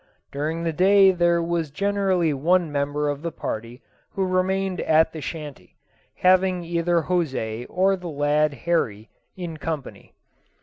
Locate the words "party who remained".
3.31-4.81